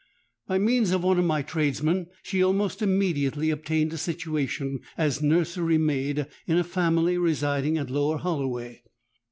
[0.47, 5.77] By means of one of my tradesmen she almost immediately obtained a situation as nursery
[5.77, 8.81] maid in a family residing at Lower Holloway.